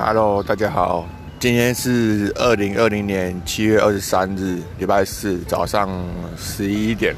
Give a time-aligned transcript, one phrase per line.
[0.00, 1.04] Hello，大家好，
[1.40, 5.90] 今天是二零二零年七月二十三日，礼拜四早上
[6.36, 7.16] 十一点。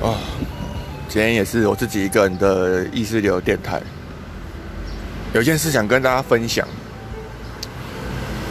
[0.00, 0.14] 哦，
[1.08, 3.82] 今天也是我自己一个人的意识流电台。
[5.32, 6.64] 有件事想跟大家分享，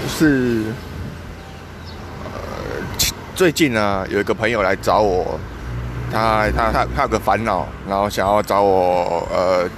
[0.09, 0.66] 是
[2.25, 2.39] 呃，
[3.34, 5.39] 最近呢有一个朋友来找我，
[6.12, 9.70] 他他他他有个烦恼，然后想要找我呃，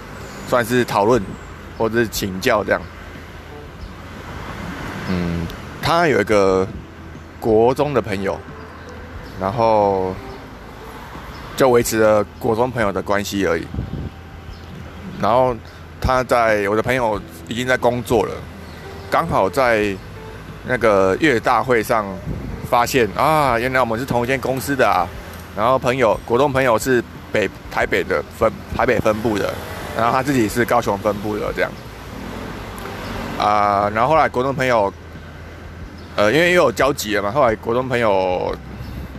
[0.49, 1.21] 算是讨论。
[1.81, 2.79] 或者是请教这样，
[5.09, 5.47] 嗯，
[5.81, 6.67] 他有一个
[7.39, 8.39] 国中的朋友，
[9.39, 10.13] 然后
[11.57, 13.65] 就维持了国中朋友的关系而已。
[15.19, 15.55] 然后
[15.99, 18.35] 他在我的朋友已经在工作了，
[19.09, 19.97] 刚好在
[20.67, 22.05] 那个月大会上
[22.69, 25.07] 发现啊，原来我们是同一间公司的啊。
[25.57, 29.51] 然后朋友国中朋友是北台北的分台北分部的。
[29.97, 31.71] 然后他自己是高雄分部的这样，
[33.37, 34.91] 啊，然后后来国中朋友，
[36.15, 38.55] 呃，因为又有交集了嘛，后来国中朋友，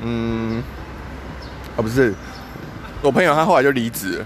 [0.03, 0.63] 嗯，
[1.77, 2.15] 啊不是，
[3.03, 4.25] 我朋友他后来就离职，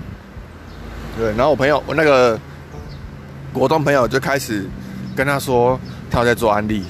[1.19, 2.39] 对，然后我朋友我那个
[3.53, 4.65] 国中朋友就开始
[5.17, 5.79] 跟他说，
[6.11, 6.85] 他在做安利，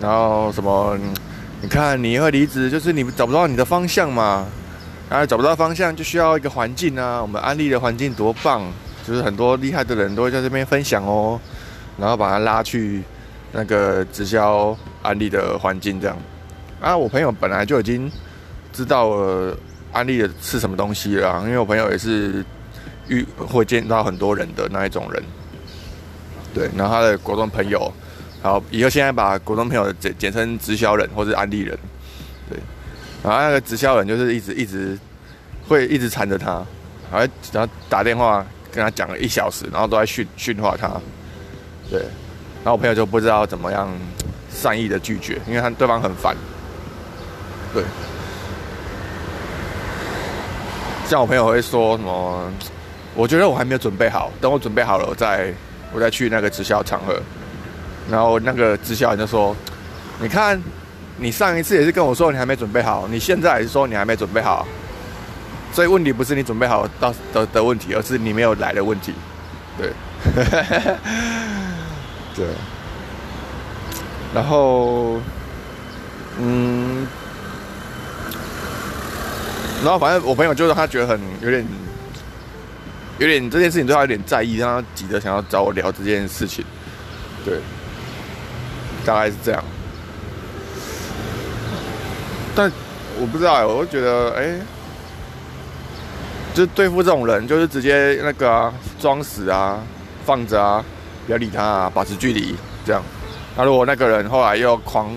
[0.00, 0.96] 然后什么，
[1.60, 4.46] 你看你会离职，就是你找不到你的方向嘛，
[5.10, 8.62] 然后找不到方向就需要一个环境啊，我们安利的环境多棒。
[9.06, 11.38] 就是很多厉害的人都会在这边分享哦，
[11.96, 13.02] 然后把他拉去
[13.52, 16.16] 那个直销安利的环境这样。
[16.80, 18.10] 啊，我朋友本来就已经
[18.72, 19.56] 知道了
[19.92, 22.44] 安利的是什么东西了，因为我朋友也是
[23.06, 25.22] 遇会见到很多人的那一种人。
[26.52, 27.92] 对，然后他的国中朋友，
[28.42, 31.78] 好，以后现在把国中朋友简简称直销人或者安利人。
[32.50, 32.58] 对，
[33.22, 34.98] 然后那个直销人就是一直一直
[35.68, 36.66] 会一直缠着他，
[37.12, 38.44] 然后然后打电话。
[38.76, 40.88] 跟他讲了一小时，然后都在训训话他，
[41.90, 42.00] 对，
[42.62, 43.88] 然后我朋友就不知道怎么样
[44.50, 46.36] 善意的拒绝，因为他对方很烦，
[47.72, 47.82] 对，
[51.08, 52.52] 像我朋友会说什么，
[53.14, 55.50] 我觉得我还没有准备好，等我准备好了，我再
[55.94, 57.18] 我再去那个直销场合，
[58.10, 59.56] 然后那个直销人就说，
[60.20, 60.62] 你看，
[61.16, 64.68] 你上一次也是跟我说你还没准备好，你现在也是说你还没准备好。
[65.76, 69.12] 所以问题不是你准备好到的的问题，而是你没有来的问题。
[69.76, 69.92] 对，
[72.34, 72.46] 对。
[74.34, 75.20] 然后，
[76.38, 77.06] 嗯，
[79.84, 81.66] 然后反正我朋友就是他觉得很有点，
[83.18, 86.64] 有点这件事情对他有点在意，让他急着想要找我聊这件事情。
[87.44, 87.60] 对，
[89.04, 89.62] 大概是这样。
[92.54, 92.72] 但
[93.20, 94.58] 我不知道，哎我觉得哎。
[96.56, 99.78] 就是对付这种人，就是直接那个啊装死啊，
[100.24, 100.82] 放着啊，
[101.26, 103.02] 不要理他啊，保持距离这样。
[103.54, 105.14] 那如果那个人后来又狂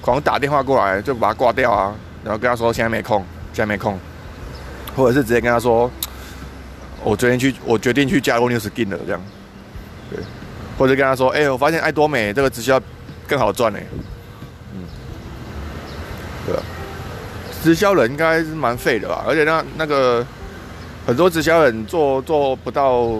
[0.00, 3.98] 狂打电话过来，就把他挂掉啊，然后跟他说现在没空，现在没空，
[4.94, 5.90] 或者是直接跟他说，
[7.02, 9.20] 我昨天去，我决定去加入 New Skin 了这样。
[10.12, 10.22] 对，
[10.78, 12.80] 或者跟他说，哎，我发现爱多美这个直销
[13.26, 13.80] 更好赚呢。
[14.76, 14.84] 嗯，
[16.46, 16.54] 对
[17.64, 20.24] 直销人应该是蛮废的吧，而且那那个。
[21.08, 23.14] 很多直销人做做不到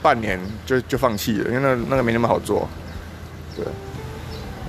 [0.00, 2.66] 半年就就放弃了，因为那那个没那么好做。
[3.54, 3.66] 对，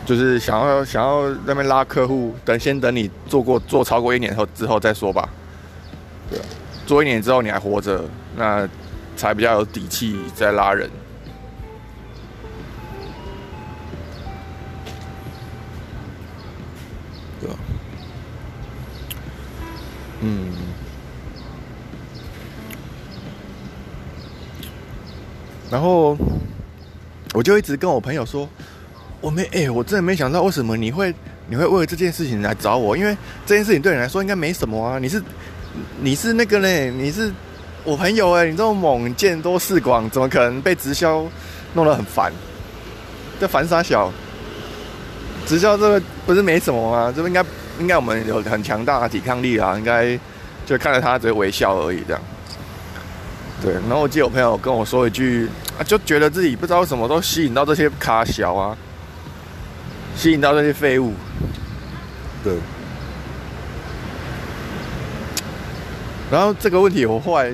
[0.05, 5.29] 就是想要想要那边拉客户，等先等你做过做超过一年后之后再说吧。
[6.29, 6.37] 对，
[6.85, 8.03] 做一年之后你还活着，
[8.35, 8.67] 那
[9.15, 10.89] 才比较有底气再拉人。
[25.69, 26.17] 然后
[27.33, 28.47] 我就一直跟我朋友说，
[29.21, 31.13] 我没哎，我真的没想到为什么你会
[31.47, 33.15] 你会为了这件事情来找我，因为
[33.45, 34.97] 这件事情对你来说应该没什么啊。
[34.97, 35.21] 你是
[36.01, 37.31] 你是那个嘞，你是
[37.83, 41.23] 我朋友哎，你这么猛，见多识广，怎么可能被直销
[41.73, 42.33] 弄得很烦？
[43.39, 44.11] 这烦啥小？
[45.45, 47.13] 直销这个不是没什么吗？
[47.15, 47.43] 这个应该
[47.79, 50.19] 应该我们有很强大的抵抗力啊，应该
[50.65, 52.21] 就看着他只会微笑而已这样。
[53.61, 58.77] 对，然后我记得我朋友跟我说一句，啊，就觉得自己不知道什么都吸引到这些卡小啊，
[60.15, 61.13] 吸引到这些废物。
[62.41, 62.53] 对。
[66.31, 67.51] 然后这个问题，我后来，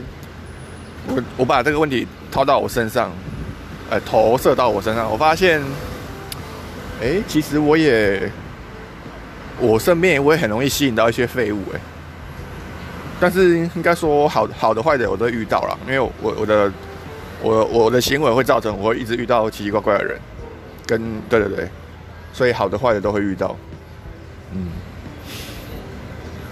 [1.08, 3.12] 我我把这个问题套到我身上，
[3.90, 5.60] 哎，投射到我身上，我发现，
[7.02, 8.30] 哎，其实我也，
[9.60, 11.80] 我身边我也很容易吸引到一些废物，哎。
[13.20, 16.72] 但是应该说好好的坏的我都遇到了，因为我我的
[17.42, 20.20] 我我的行为会造成我会一直遇到奇奇怪怪的人，
[20.86, 21.70] 跟对对对，
[22.34, 23.56] 所以好的坏的都会遇到，
[24.54, 24.68] 嗯，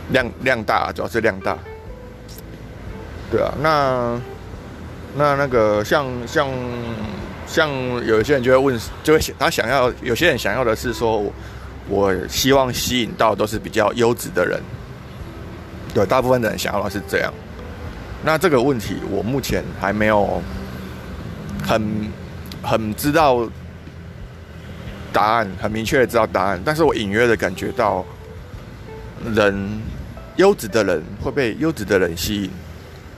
[0.10, 1.58] 量量大，主要是量大，
[3.30, 4.22] 对啊，那
[5.16, 6.50] 那那个像像
[7.46, 7.70] 像
[8.06, 11.34] 有些人就会问，就会想他想要，有些人想要的是说，我
[11.88, 14.62] 我希望吸引到都是比较优质的人，
[15.94, 17.34] 对，大部分的人想要的是这样。
[18.24, 20.42] 那这个问题我目前还没有
[21.62, 22.12] 很
[22.62, 23.48] 很知道
[25.12, 28.04] 答案，很明确的知道答案，但是我隐约的感觉到，
[29.36, 29.82] 人
[30.38, 32.50] 优质的人会被优质的人吸引，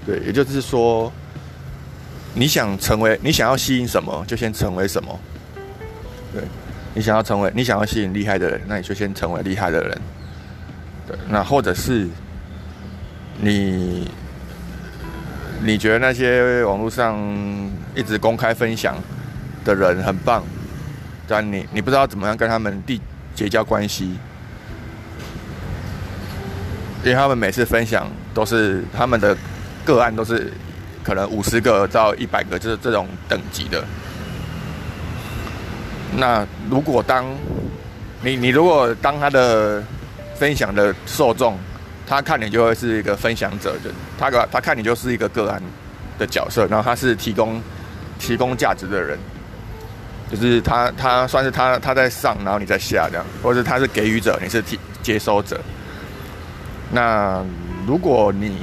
[0.05, 1.09] 对，也就是说，
[2.33, 5.19] 你想成为，你想要吸引什么，就先成为什么，
[6.33, 6.43] 对，
[6.93, 10.01] 你想要成为，你想要吸引厉害的人，那你就先成为厉害的人，
[11.07, 12.09] 对，那或者是
[13.45, 14.11] 你。
[15.63, 17.17] 你觉得那些网络上
[17.95, 18.97] 一直公开分享
[19.63, 20.43] 的人很棒，
[21.27, 22.99] 但你你不知道怎么样跟他们缔
[23.33, 24.19] 结交关系，
[27.03, 29.35] 因为他们每次分享都是他们的
[29.83, 30.53] 个案，都是
[31.03, 33.83] 可能五十个到一百个，就是这种等级的。
[36.17, 37.25] 那如果当
[38.21, 39.81] 你你如果当他的
[40.35, 41.57] 分享的受众。
[42.07, 45.61] 他看你就会是一个分享者，就他个他看你就是一个个案
[46.17, 47.61] 的角色，然后他是提供
[48.19, 49.17] 提供价值的人，
[50.29, 55.59] 就是他他算是他他在上，然后你在下这样，或者他是给予者，你是提接收者。
[56.91, 57.43] 那
[57.87, 58.57] 如果你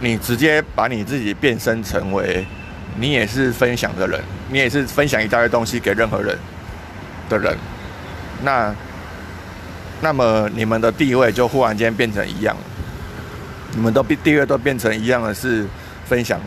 [0.00, 2.46] 你直接把你自己变身成为
[2.96, 6.38] 你也是分享的人，你也是分享一大堆东西给任何人
[7.28, 7.56] 的人，
[8.42, 8.74] 那。
[10.00, 12.56] 那么你们的地位就忽然间变成一样，
[13.74, 15.66] 你们都地位都变成一样的是
[16.06, 16.40] 分享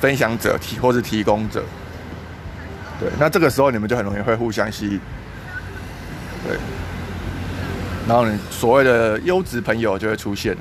[0.00, 1.64] 分享者提或是提供者，
[3.00, 5.00] 对，那这个时候你们就很容易会互相吸引，
[6.46, 6.56] 对，
[8.06, 10.56] 然后你所谓的优质朋友就会出现。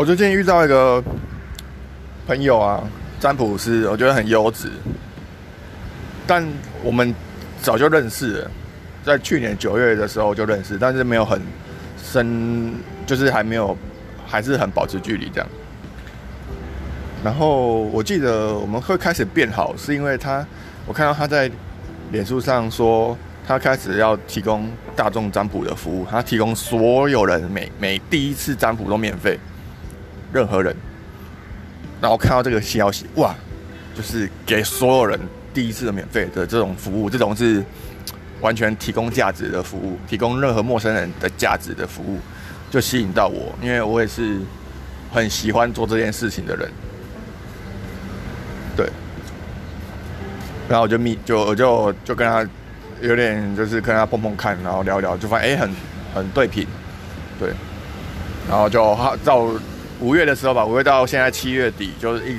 [0.00, 1.04] 我最近遇到一个
[2.26, 2.82] 朋友啊，
[3.20, 4.70] 占卜师，我觉得很优质。
[6.26, 6.42] 但
[6.82, 7.14] 我们
[7.60, 8.50] 早就认识了，
[9.04, 11.38] 在去年九月的时候就认识，但是没有很
[12.02, 12.72] 深，
[13.04, 13.76] 就是还没有，
[14.26, 15.46] 还是很保持距离这样。
[17.22, 20.42] 然后我记得我们会开始变好，是因为他，
[20.86, 21.50] 我看到他在
[22.10, 23.14] 脸书上说，
[23.46, 24.66] 他开始要提供
[24.96, 29.38] 大众占卜的服务，他提供所有人每每第一次占卜都免费。
[30.32, 30.74] 任何人，
[32.00, 33.34] 然后看到这个消息，哇，
[33.94, 35.18] 就是给所有人
[35.52, 37.64] 第一次的免费的这种服务，这种是
[38.40, 42.18] 完全提供价值的服务，提供任何陌生人的价值的服务，
[42.70, 44.38] 就吸引到我，因为我也是
[45.12, 46.70] 很喜欢做这件事情的人，
[48.76, 48.88] 对，
[50.68, 52.48] 然后我就密，就我就就跟他
[53.02, 55.70] 有点就是跟他碰碰看，然后聊聊，就发现哎，很
[56.14, 56.66] 很对频，
[57.38, 57.50] 对，
[58.48, 59.48] 然后就照。
[60.00, 62.38] 五月的时候吧，五月到现在七月底，就是一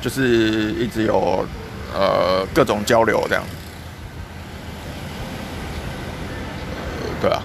[0.00, 1.44] 就是一直有
[1.92, 3.44] 呃各种交流这样，
[7.20, 7.42] 对啊，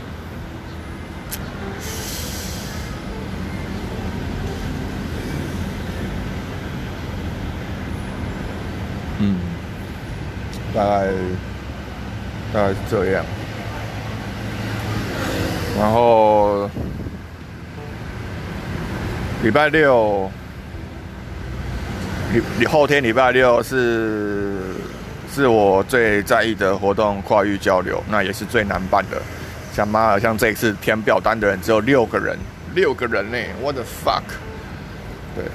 [9.19, 9.39] 嗯，
[10.73, 11.07] 大概
[12.53, 13.25] 大概是这样，
[15.79, 16.69] 然后。
[19.43, 20.29] 礼拜六，
[22.33, 24.57] 礼礼后天礼拜六是
[25.31, 29.21] 是我最在意的活动，跨域交流，那也是最难办的。
[29.71, 32.35] 像妈的，像这一次填表单的人只有六个人，
[32.73, 34.23] 六个人呢，what the fuck？
[35.35, 35.45] 对，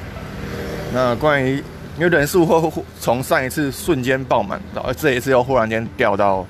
[0.95, 1.57] 那关于
[1.99, 6.47] 因为人数会从上一次瞬间爆满，到这一次又忽然间掉到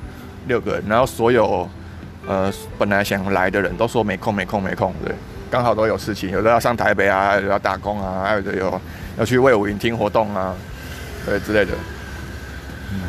[0.46, 1.66] 六个人，然后所有
[2.26, 5.14] 呃本来想来的人都说没空没空没空，对。
[5.52, 8.80] 刚好都有事情，有的要上台北啊，有的要打工啊，还有的有
[9.18, 10.54] 要去魏武营听活动啊，
[11.26, 11.72] 对之类的。
[12.90, 13.00] 嗯，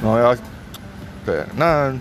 [0.00, 0.32] 然后要
[1.26, 1.92] 对那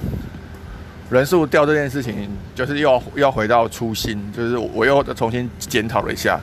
[1.09, 6.39] 人数掉这件事情，就是又要要回到初心，就是我又重新检讨了一下，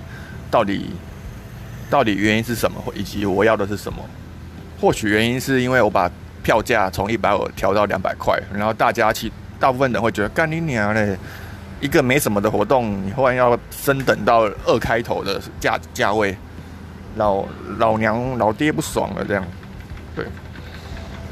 [0.50, 0.90] 到底
[1.88, 4.04] 到底原因是什么，以及我要的是什么？
[4.80, 6.10] 或许原因是因为我把
[6.42, 11.16] 票价从一百五调到两百块，然后大家其大部分人会觉得干你娘嘞！
[11.84, 16.34] 一个没什么的活动，你忽然要升等到二开头的价价位，
[17.16, 17.44] 老
[17.76, 19.44] 老娘老爹不爽了，这样，
[20.16, 20.24] 对。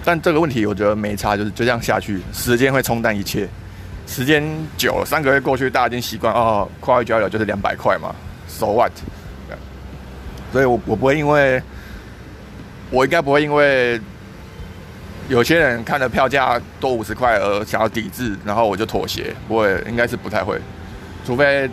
[0.05, 3.49] 但这个问题我觉得没差，就是就这样下去，时间会冲淡一切。
[4.07, 4.45] 时间
[4.77, 8.15] 久了，三个月过去，大家已经习惯哦，跨域交流就是两百块嘛
[8.47, 8.93] ，so what？
[10.53, 11.63] 所以我我不会因为，
[12.91, 13.99] 我应该不会因为
[15.33, 20.61] 有些人看了票价多五十块而想要抵制，然后我就妥协，不会，应该是不太会，
[21.25, 21.71] 除非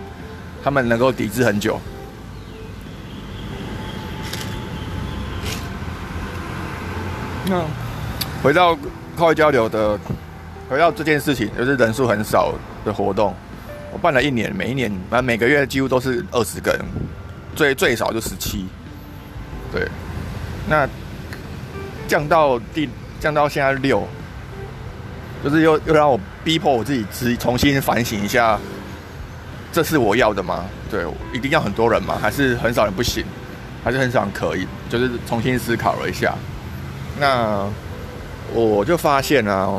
[0.63, 1.77] 他们能够抵制很久。
[7.49, 7.61] 那
[8.41, 8.79] 回到
[9.17, 9.99] 跨域交流的，
[10.69, 12.53] 回到这件事情，就是人数很少
[12.85, 13.35] 的活动。
[13.91, 16.85] 我办了一年，每一年反正每个月几乎都是二十个人，
[17.57, 18.65] 最最少就十七。
[19.69, 19.85] 对，
[20.65, 20.87] 那
[22.07, 22.87] 降到第
[23.19, 24.07] 降到现在六，
[25.43, 28.59] 就是又又让我逼迫我自己，自重新反省一下，
[29.71, 30.65] 这是我要的吗？
[30.89, 32.17] 对，一定要很多人吗？
[32.21, 33.23] 还是很少人不行？
[33.83, 34.67] 还是很少人可以？
[34.89, 36.33] 就是重新思考了一下。
[37.19, 37.65] 那
[38.53, 39.69] 我就发现啊，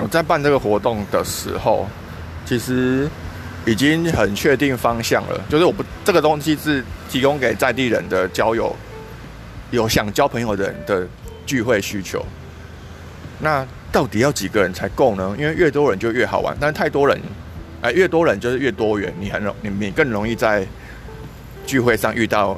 [0.00, 1.88] 我在办这个活动的时候，
[2.44, 3.08] 其实
[3.64, 5.40] 已经很确定方向了。
[5.48, 8.74] 就是我不这个东西是提供给在地人的交友，
[9.70, 11.06] 有想交朋友的人的
[11.46, 12.24] 聚会需求。
[13.40, 15.34] 那到底要几个人才够呢？
[15.38, 17.20] 因为越多人就越好玩，但是太多人，
[17.82, 20.66] 哎，越多人就是越多元，你很容你你更容易在
[21.66, 22.56] 聚会上遇到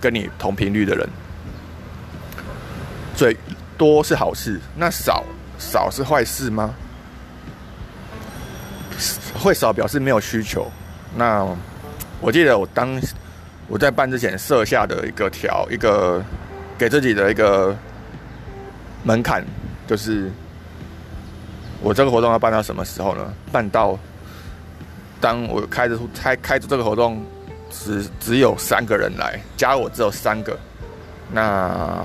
[0.00, 1.08] 跟你同频率的人，
[3.14, 3.36] 所以。
[3.80, 5.24] 多是好事，那少
[5.58, 6.74] 少是坏事吗？
[9.32, 10.70] 会少表示没有需求。
[11.16, 11.46] 那
[12.20, 13.00] 我记得我当
[13.68, 16.22] 我在办之前设下的一个条，一个
[16.76, 17.74] 给自己的一个
[19.02, 19.42] 门槛，
[19.90, 20.30] 就是
[21.82, 23.34] 我这个活动要办到什么时候呢？
[23.50, 23.98] 办到
[25.20, 27.20] 当我开着开开着这个活动，
[27.70, 30.56] 只只有三个人来，加我只有三个，
[31.32, 32.04] 那。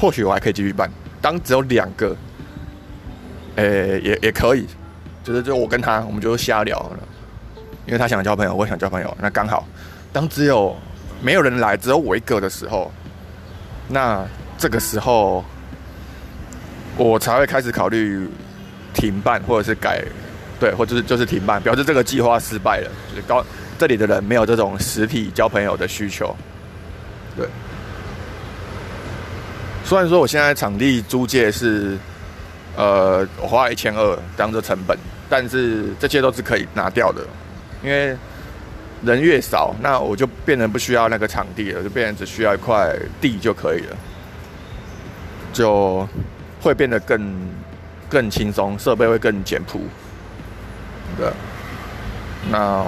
[0.00, 2.16] 或许我还可以继续办，当只有两个，
[3.56, 4.66] 诶，也也可以，
[5.22, 6.98] 就是就我跟他，我们就瞎聊了，
[7.86, 9.68] 因为他想交朋友，我想交朋友，那刚好，
[10.12, 10.74] 当只有
[11.20, 12.90] 没有人来，只有我一个的时候，
[13.86, 15.44] 那这个时候，
[16.96, 18.28] 我才会开始考虑
[18.94, 20.04] 停办或者是改，
[20.60, 23.44] 对，或者是就是停办，表示这个计划失败了，就是高
[23.78, 26.36] 这里的人没有这种实体交朋友的需求，
[27.36, 27.46] 对。
[29.84, 31.98] 虽然说我现在场地租借是，
[32.76, 34.96] 呃，我花一千二当做成本，
[35.28, 37.26] 但是这些都是可以拿掉的，
[37.82, 38.16] 因为
[39.02, 43.96] 人越少，那我就变成不需要那个场地了，就变成只需要一块地就可以了，
[45.52, 46.08] 就
[46.62, 47.20] 会变得更
[48.08, 49.80] 更轻松，设备会更简朴，
[51.18, 51.28] 对，
[52.50, 52.86] 那，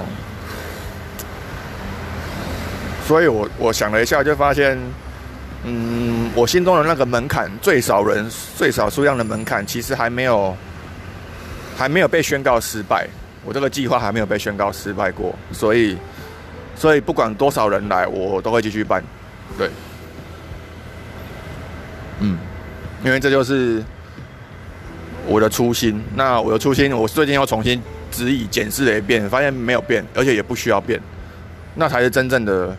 [3.06, 4.78] 所以我我想了一下，就发现。
[5.66, 10.54] 嗯，我心中的那个门槛，最少人、最少数量的门槛，其实还没有，
[11.74, 13.08] 还没有被宣告失败。
[13.46, 15.96] 我这个计划还没有被宣告失败过，所以，
[16.76, 19.02] 所以不管多少人来，我都会继续办。
[19.56, 19.70] 对，
[22.20, 22.36] 嗯，
[23.04, 23.82] 因为这就是
[25.26, 26.02] 我的初心。
[26.16, 27.80] 那我的初心，我最近又重新
[28.10, 31.00] 质疑、检视了一遍，发现没有变，而且也不需要变，
[31.74, 32.76] 那才是真正的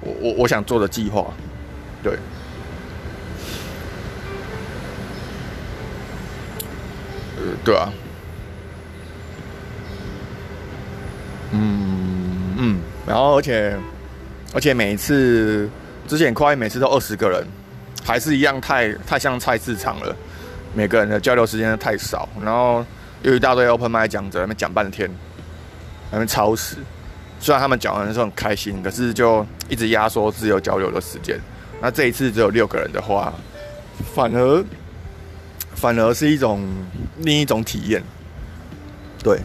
[0.00, 1.26] 我我我想做的计划。
[2.02, 2.12] 对，
[7.36, 7.92] 呃，对啊，
[11.50, 13.76] 嗯嗯，然后而且
[14.54, 15.68] 而且每一次
[16.06, 17.44] 之前跨越每次都二十个人，
[18.08, 20.16] 还是一样太太像菜市场了，
[20.74, 22.82] 每个人的交流时间太少，然后
[23.20, 25.10] 有一大堆 open m i 讲者，那边讲半天，
[26.10, 26.76] 那边超时。
[27.38, 31.38] 虽然他们讲完的时候很开心，可是就一直压缩自由交流的时间。
[31.82, 33.30] 那这一次只有六个人的话，
[34.14, 34.64] 反而
[35.74, 36.66] 反而是一种
[37.18, 38.02] 另一种体验。
[39.22, 39.38] 对，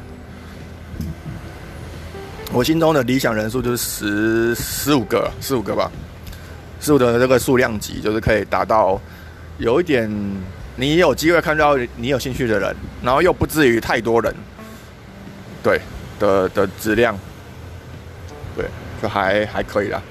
[2.54, 5.92] 我心中的理想人数就是十十五个，十五个吧，
[6.84, 9.00] 十五的这个数量级，就是可以达到
[9.58, 10.12] 有一点
[10.76, 14.36] 你有机会看到你有兴趣的人，然后又不至于太多人，
[15.64, 15.80] 对
[16.20, 17.18] 的的质量，
[18.56, 18.66] 对，
[19.02, 20.02] 就还还可以啦。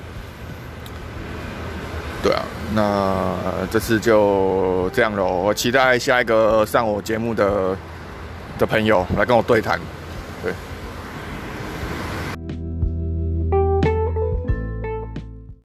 [2.23, 2.43] 对啊，
[2.75, 3.35] 那
[3.71, 5.27] 这次就这样喽。
[5.27, 7.77] 我期待下一个上我节目的
[8.59, 9.79] 的朋友来跟我对谈。